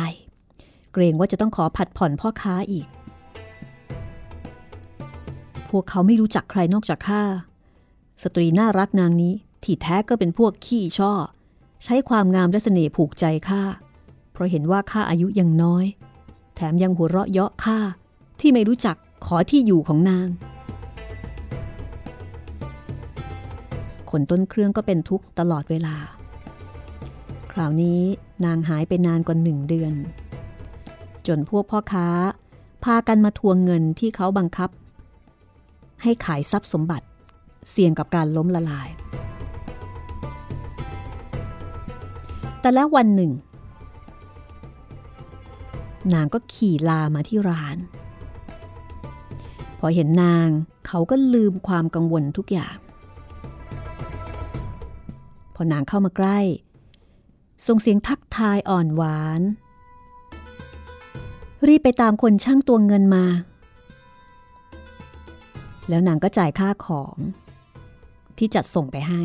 [0.94, 2.88] เกรงว่าจะต้องขอผัดผ่อนพ่อค้าอีก
[5.70, 7.24] พวกเขาไม่รู้จักใครนอกจากข้า
[8.24, 11.12] สตรีน่ารักนางนี้ที่แท้ก็เป็นพวกขี้ช่อ
[11.84, 13.62] ใช้ความงามและเสน่ห์ผูกใจข้า
[14.32, 15.86] เพราะเห็นว่าข้าอายุยังน้อย
[16.56, 17.78] แถมยังหัวเราะเยาะข้า
[18.40, 20.28] ที่ไม่รู้จักขอที่อยู่ของนาง
[24.10, 25.96] คนต้นเครื่องก็เป็นทุกข์ตลอดเวลา
[27.52, 28.02] คราวนี้
[28.46, 29.94] นางหายไปนานกว่าหนึ่งเดือน
[31.28, 32.08] จนพวกพ่อค้า
[32.84, 34.70] พากันมาทวงเงินที่เขาบังคับ
[36.04, 37.06] ให้ขายทรัพย์สมบัติ
[37.72, 38.90] เสี่ยงกับการล้มละลาย
[42.62, 43.32] แต่แล้ววันหนึ่ง
[46.14, 47.78] นางก็ขี่ลามาที่ร้าน
[49.80, 50.48] พอเห็นนาง
[50.88, 52.78] เขาก็ลืมความกังวลทุกอย่าง
[55.56, 56.40] พอนางเข้ามาใกล้
[57.68, 59.42] ส่งเสียงทักทายอ่อนหวาน
[61.68, 63.26] รีบไปตามคนช่างตัวเงินมา
[65.90, 67.16] แล้วนางก็จ่ายค่าของ
[68.38, 69.24] ที่จัดส่งไปให้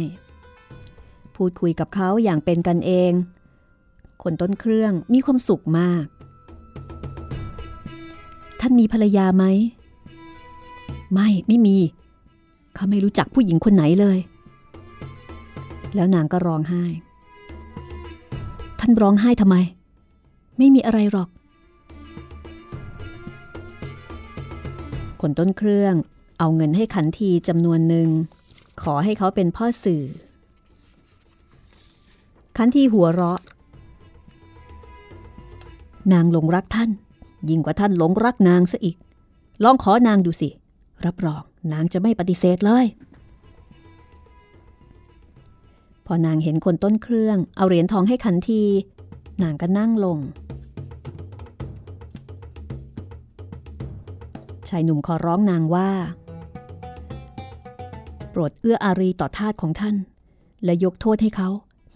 [1.36, 3.12] พูดคุยกับเขาอย่างเป็นกันเอง
[4.22, 6.04] คนต้นเครื่องมีความสุขมาก
[8.60, 9.44] ท่านมีภรรยาไหม
[11.12, 11.78] ไม่ไม่มี
[12.74, 14.18] เขาไม่รู้จักผู้หญิงคนไหนเลย
[15.94, 16.84] แล้วนางก็ร้องไห้
[18.80, 19.56] ท่านร้องไห้ทำไม
[20.58, 21.28] ไม่มีอะไรหรอก
[25.20, 25.94] คนต้นเครื่อง
[26.38, 28.08] เอาเงินให้ขันทีจำนวนหนึ่ง
[28.82, 30.04] ขอให้เขาเป็นพ่อสื่อ
[32.56, 33.40] ขันทีหัวเราะ
[36.12, 36.90] นางหลงรักท่าน
[37.48, 38.96] ยิ่งกว่าท่านหลงรักนางซะอีก
[39.64, 40.48] ลองขอนางดูสิ
[41.06, 41.42] รับรอง
[41.72, 42.86] นางจะไม่ปฏิเสธเลย
[46.06, 48.62] พอนางเห็นคนต้นเครื่อง เอาเหรียญทองให้ขันที
[49.42, 50.18] นางก็นั่งลง
[54.68, 55.90] ชายหนุ่มขอร้องนางว่า
[58.32, 59.96] โปรดเอื้ออารีต่อทาสของท่าน
[60.64, 61.48] และยกโทษให้เขา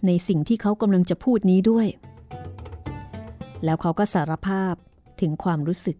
[0.07, 1.87] ในสิ่งที่เขากำลังจะพูดนี้ด้วย
[3.63, 4.73] แล้วเขาก็สารภาพ
[5.21, 5.97] ถึงความรู้สึก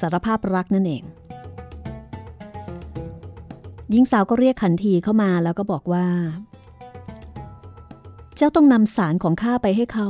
[0.00, 1.02] สารภาพรักนั่นเอง
[3.90, 6.06] หญิงสาวก็เรียกขันทีเข้ามาแล้วก็บอกว่า
[8.36, 10.06] เจ้าต้องนำสารของข้าไปให้เขา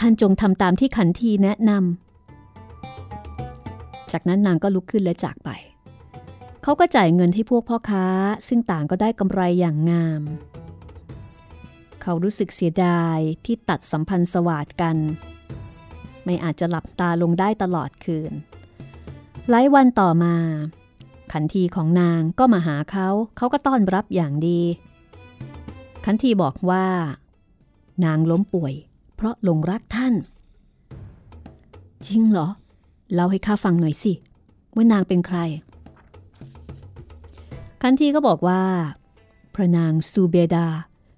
[0.00, 5.50] ท่านจงทำตามที่ขันทีแนะนำจากนั้นนางก็ลุกขึ้นและจากไป
[6.68, 8.06] เขาก็จ่ายเงินให้พวกพ่อค้า
[8.48, 10.22] ซึ่งต่างก็ได้กำไรอย่างงาม
[12.02, 14.96] เขารู้สึกเสียดายที่ตัดสัมพันธ์สวาดกัน
[16.24, 18.32] ไม่อาจจะหลับตาลงได้ตลอดคืน
[19.50, 20.34] หลายวันต่อมา
[21.32, 24.60] ขันทีของนางก็มาหาเขาเขาก็ต้อนรับอย่างดี
[26.04, 26.86] ขันทีบอกว่า
[28.04, 28.74] นางล้มป่วย
[29.14, 30.14] เพราะหลงรักท่าน
[32.06, 32.48] จริงเหรอ
[33.14, 34.12] เล่าให้ข้าฟังหน่อยสิ
[34.74, 35.40] ว่านางเป็นใคร
[37.82, 38.62] คันทีก็บอกว่า
[39.54, 40.66] พระนางซูเบดา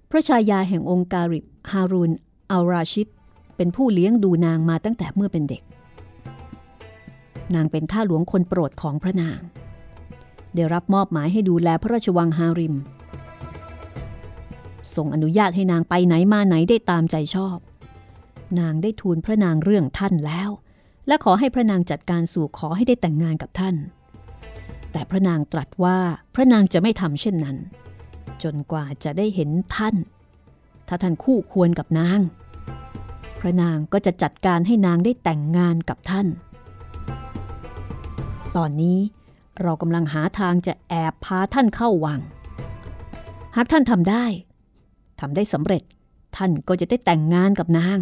[0.09, 2.11] พระชายาแห่งองค์การิบฮารุน
[2.51, 3.07] อัลราชิด
[3.55, 5.63] เป็นผู้เลี้ยงดูนางมาตั้งแต่เมื่อเป็นเด็ก
[7.55, 9.39] นางเป็นข้าหลวงคนโปรดของพระนาง
[10.55, 12.75] ได้รับมอบหมายให้ดูแลพระราชวังฮาริม
[14.95, 17.57] ทรงอนุญาตให้นางไปไหนมาไหนได้ตามใจชอบ
[18.59, 20.49] นางได้ทูลพระนางเรื่องท่านแล้ว
[21.07, 23.75] และขอให้พระนางจัดการสู่ขอให้ได้แต่งงานกับท่าน
[24.91, 25.99] แต่พระนางตรัสว่า
[26.35, 27.57] พระนางจะไม่ทำเช่นนั้น
[28.43, 29.95] จนกว่าจะได้เห็นท่าน
[30.87, 32.19] ถ้าท่านคู่ควรกับนาง
[33.39, 36.27] พระนางก็จะจัดการให้นางได้แต่งงานกับท่าน
[38.55, 38.99] ตอนนี้
[39.61, 42.19] เรากำลังหาทางจะแอบพาท่านเข้าวัง
[43.55, 44.25] หากท่านทำได้
[45.19, 45.83] ทำได้สำเร็จ
[46.37, 47.97] ท่านก็จะได้แต่งงานกับนาง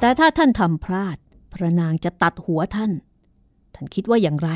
[0.00, 1.16] แต่ถ้าท่านทำพลาด
[1.52, 2.92] พระนางจะตัดหัวท่าน
[3.74, 4.50] ท่านคิดว่าอย่างไร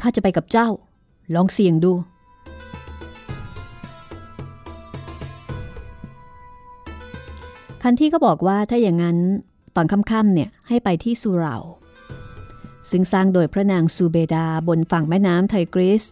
[0.00, 0.68] ข้าจะไปกับเจ้า
[1.34, 1.92] ลองเสี่ยงดู
[7.82, 9.18] คันที่ก็บอกว่าถ้าอย่างนั้น
[9.76, 11.56] ตอนค่ำๆเนี่ยให้ไปที่สุเหรา
[12.90, 16.02] ซึ่งสร้างโดยพระนางซูเบดาบนฝั่งแม่น้ำไทกริส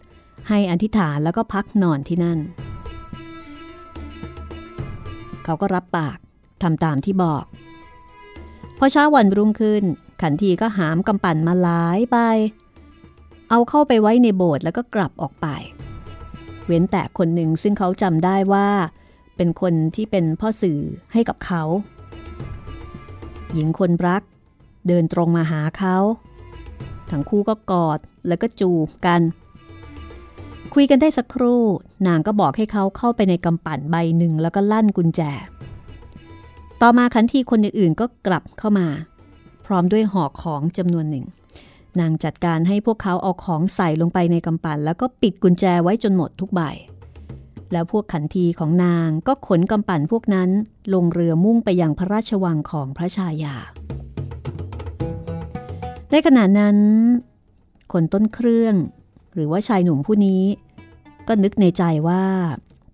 [0.48, 2.38] ให้อธิษฐานแล้วก็พักนอนที่นั่น
[5.44, 6.18] เขาก็รับปาก
[6.62, 7.44] ทำตามที่บอก
[8.78, 9.84] พอเช้าวันรุ่งขึ้น
[10.22, 12.16] ขันทีก็หามกำปั่นมาหลายใบ
[13.50, 15.46] เอาเข้าไปไว้ในโบสถ์แล้วก็กลับออกไป
[16.66, 18.68] เว้นแต่คนหนึ่งซึ่งเขาจำได้ว่า
[19.36, 20.80] เป็นคนที่เป็นพ่อสื่อ
[21.12, 21.62] ให้กับเขา
[23.52, 24.22] หญิงคนรัก
[24.88, 25.96] เดินตรงมาหาเขา
[27.10, 29.20] ทั้งคู่ก็กอดแล้วก็จูบกัน
[30.74, 31.62] คุยกันได้สักครู่
[32.06, 35.20] นางก็บอกให้เขาเข้าไปในกำปั่นใบหนึ่งแล้วก็ลั่นกุญแจ
[36.82, 38.88] ต่อมาขันทีคนอื่นๆก็กลับเข้ามา
[39.66, 41.24] พร้อมด้วยห่อของจำนวนหนึ่ง
[42.00, 46.60] นางจัดการให้พวกเขาเอาของใส่ลงไปในกำปั่น แล้วก็ปิดกุญแจไว้จนหมดทุกใบ
[47.72, 50.50] แล้วพวกขันทีของนางก็ขนกำปั่นพวกนั้น
[50.94, 53.54] ลงเรือมุ่งไปยังพระราชวังของพระชายา
[56.10, 56.76] ในขณะนั้น
[57.92, 58.74] คนต้นเครื่อง
[59.34, 60.42] หรือว่าชายหนุ่มผู้นี้
[61.28, 62.22] ก็นึกในใจว่า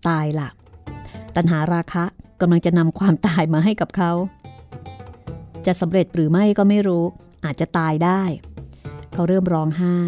[0.08, 0.48] ตายละ
[1.36, 2.04] ตัณหาราคะ
[2.40, 4.12] กำลังจะนำความตายมาให้กับเขา
[5.66, 7.04] จะสำเร็จหรือไม่ก็ไม่รู้
[7.44, 8.22] อาจจะตายได้
[9.14, 9.98] เขาเริ่มร้องไห้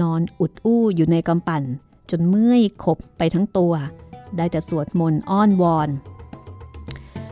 [0.00, 1.62] นอนอุดอู้อยู่ในกำปั่น
[2.10, 3.72] จนเมื่อยขบไปทั้งตัว
[4.36, 5.88] ได้แต่สวดมนต์อ้อนวอน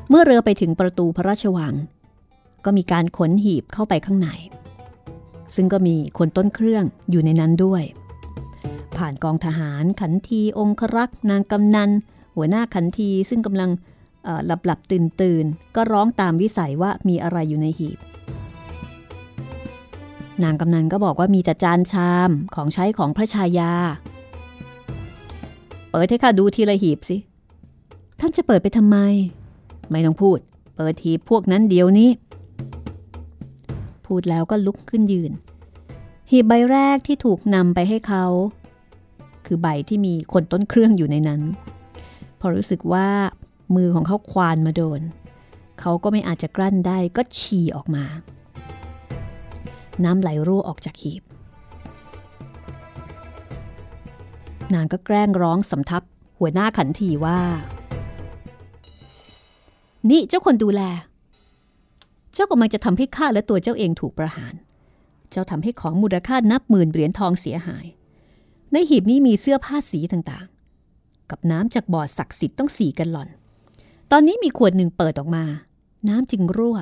[0.09, 1.75] เมื่อเรือไปถึงประตูพระราชวัง
[2.65, 4.29] ก็มีการขนหีบเข้าไปข้างใน
[5.55, 7.83] ซึ่งก็มีคนต้นเครื่องอยู่ในนั้นด้วย
[8.97, 11.91] ผ่านกองทหารขันทีองครักษ์นางกำนัน
[12.37, 13.71] หัวหน้าขันทีซึ่งกำลัง
[14.47, 15.45] หลับหลับตื่นตื่น
[15.77, 17.99] ก็ร้องตามวิสัยว่ามีอะไรอยู่ในหีบ
[20.43, 23.73] นางกำนันก็บอกว่ามีแต่จานชามของใช้ของพระชายา
[25.91, 27.17] เปิดให้ข้าดูทีละหีบสิ
[28.21, 28.97] ท่านจะเปิดไปทำไม
[29.91, 30.39] ไม่ต้องพูด
[30.77, 32.11] เปิดหีบพวกนั้นเดียวนี้
[34.07, 35.33] พูดแล้วก็ลุกขึ้นยืน
[36.31, 38.25] หีบใบแรกที่ถูกนำไปให้เขา
[39.47, 41.41] คือใบที่มีคนต้นเครื่องอยู่ในนั้น
[42.41, 43.09] พอรู้สึกว่า
[43.75, 45.01] มือของเขาควานมาโดน
[45.81, 48.05] เขาก็ไม่อาจจะกลั้นได้ก็ฉี่ออกมา
[50.05, 51.23] น้ำไหลรั่วออกจากหีบ
[54.75, 56.03] นางก็แกล้งร้องสำทับ
[56.39, 57.41] หัวหน้าขันทีว่า
[60.11, 60.83] นี่เจ้าคนดูแล
[62.35, 64.55] เจ้ากำลังจะทำให้ข้าและตัวเจ้าเองถูกประหาร
[65.31, 67.87] เจ้าทำให้ของมูลค่านับหมื่นเหรียญทองเสียหาย
[68.73, 73.29] ในหีบนี้มีเสื้อผ้าสีต่างๆ กับน้ำจากบ่อศักดิ์สิทธิ์ต้องสีกันหล่อน
[74.11, 75.45] ตอนนี้มีขวดหนึ่งเปิดออกมา
[76.09, 76.77] น้ำจึงรั่ว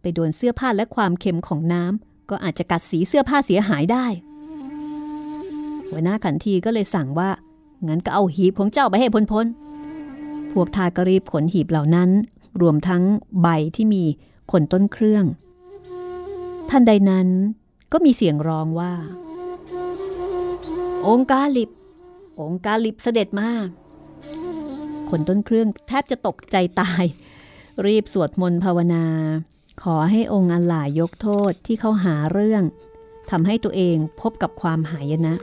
[0.00, 4.06] ไปโดนเสื้อผ้าและความเค็มของน้ำ ก็อาจจะกัดสีเสื้อผ้าเสียหายได้
[5.90, 7.30] หัวหน้าขันทีก็เลยสั่งว่า
[7.88, 9.46] งั้นก็เอาหีบของเจ้าไปให้พ้นพ้น
[10.52, 12.10] พวกทาก็รีบขนหีบเหล่านั้น
[12.60, 13.02] รวมทั้ง
[13.42, 14.04] ใบที่มี
[14.50, 15.24] ขนต้นเครื่อง
[16.70, 17.28] ท่านใดนั้น
[17.92, 18.92] ก็มีเสียงร้องว่า
[21.08, 21.70] องค์กาลิบ
[22.40, 23.50] องค์กาลิบเสด็จมา
[25.10, 27.04] คนต้นเครื่องแทบจะตกใจตาย
[27.86, 29.04] รีบสวดมนต์ภาวนา
[29.82, 32.62] ขอให้องค์อัลลายกโทษที่เขาหาเรื่อง
[33.30, 35.36] ทำให้ตัวเองพบกับความหายนะ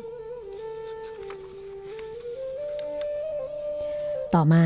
[4.33, 4.65] ต่อมา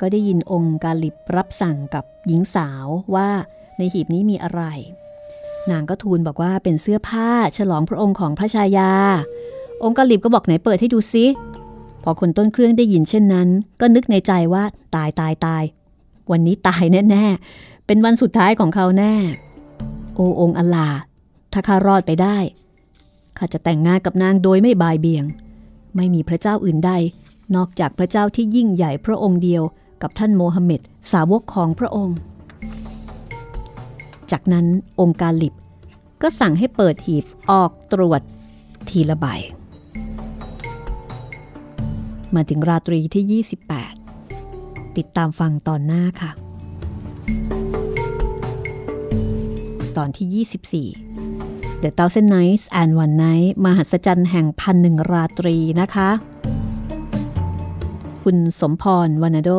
[0.00, 3.28] ก็ได้ยินองค์กาลิบรับสั่งกับหญิงสาวว่า
[3.78, 4.62] ในหีบนี้มีอะไร
[5.70, 8.92] นางก็ทูลบอกว่าเป็นเสื้อผ้าฉลองพระองค์ของพระชายา
[9.84, 11.26] องค์กาลิบก็บอกไหนเปิดให้ดูซิ
[12.02, 13.48] พอคนต้นเครื่องได้ยินเช่นนั้น
[13.80, 14.64] ก็นึกในใจว่า
[14.94, 15.64] ตายตายตาย
[16.30, 19.14] วันนี้ตายแน่ๆ เป็นวันสุดท้ายของเขาแน่
[20.14, 20.88] โอองอลลา
[21.52, 22.38] ถ้าข้ารอดไปได้
[23.38, 25.24] ข้าจะแต่งงานกับนางโดยไม่บายเบี่ยง
[25.96, 26.92] ไม่มีพระเจ้าอื่นใด
[27.56, 29.62] นอกจากพระเจ้าที่ยิ่งใหญ่พระองค์เดียว
[30.02, 30.80] กับท่านโมฮัมเหม็ด
[31.12, 32.16] สาวกของพระองค์
[34.30, 34.66] จากนั้น
[35.00, 35.54] องค์การลิบ
[36.22, 38.20] ก็สั่งให้เปิดหีบออกตรวจ
[38.88, 39.26] ทีละใบ
[42.34, 43.42] มาถึงราตรีที่
[44.34, 46.32] 28 ติดตามฟังตอนหน้าค่ะ
[50.00, 50.28] ตอนที่
[50.92, 56.10] 24 The Thousand Nights and One Night มหัศจรรย์แห่งพันหนึ่งราตรีนะคะ
[58.22, 59.50] คุณสมพรวานาโด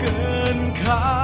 [0.00, 1.23] เกินข้า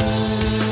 [0.00, 0.71] ะ